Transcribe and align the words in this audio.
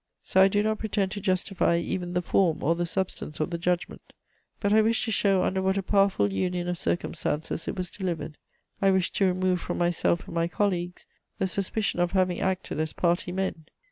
So 0.23 0.41
I 0.41 0.47
do 0.47 0.63
not 0.63 0.79
pretend 0.79 1.11
to 1.11 1.21
justify 1.21 1.77
even 1.77 2.15
the 2.15 2.23
form 2.23 2.63
or 2.63 2.73
the 2.73 2.87
substance 2.87 3.39
of 3.39 3.51
the 3.51 3.59
judgment; 3.59 4.13
but 4.59 4.73
I 4.73 4.81
wish 4.81 5.05
to 5.05 5.11
show 5.11 5.43
under 5.43 5.61
what 5.61 5.77
a 5.77 5.83
powerful 5.83 6.31
union 6.31 6.67
of 6.67 6.79
circumstances 6.79 7.67
it 7.67 7.77
was 7.77 7.91
delivered; 7.91 8.39
I 8.81 8.89
wish 8.89 9.11
to 9.11 9.27
remove 9.27 9.61
from 9.61 9.77
myself 9.77 10.25
and 10.25 10.33
my 10.33 10.47
colleagues 10.47 11.05
the 11.37 11.45
suspicion 11.45 11.99
of 11.99 12.13
having 12.13 12.39
acted 12.39 12.79
as 12.79 12.93
party 12.93 13.31
men. 13.31 13.65